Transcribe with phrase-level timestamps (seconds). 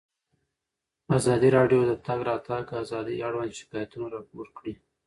[1.17, 4.73] ازادي راډیو د د تګ راتګ ازادي اړوند شکایتونه راپور کړي.